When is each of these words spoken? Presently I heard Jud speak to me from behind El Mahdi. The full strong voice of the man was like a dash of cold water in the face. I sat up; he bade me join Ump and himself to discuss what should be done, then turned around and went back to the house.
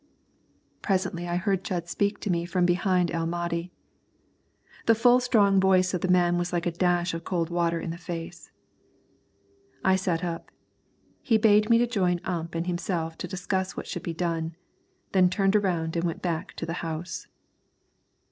Presently 0.81 1.27
I 1.27 1.35
heard 1.35 1.63
Jud 1.63 1.87
speak 1.87 2.19
to 2.21 2.31
me 2.31 2.43
from 2.45 2.65
behind 2.65 3.11
El 3.11 3.27
Mahdi. 3.27 3.71
The 4.87 4.95
full 4.95 5.19
strong 5.19 5.59
voice 5.59 5.93
of 5.93 6.01
the 6.01 6.07
man 6.07 6.39
was 6.39 6.51
like 6.51 6.65
a 6.65 6.71
dash 6.71 7.13
of 7.13 7.23
cold 7.23 7.51
water 7.51 7.79
in 7.79 7.91
the 7.91 7.99
face. 7.99 8.49
I 9.83 9.95
sat 9.95 10.23
up; 10.23 10.49
he 11.21 11.37
bade 11.37 11.69
me 11.69 11.85
join 11.85 12.19
Ump 12.23 12.55
and 12.55 12.65
himself 12.65 13.15
to 13.19 13.27
discuss 13.27 13.77
what 13.77 13.85
should 13.85 14.01
be 14.01 14.11
done, 14.15 14.55
then 15.11 15.29
turned 15.29 15.55
around 15.55 15.95
and 15.95 16.03
went 16.03 16.23
back 16.23 16.53
to 16.55 16.65
the 16.65 16.73
house. 16.81 17.27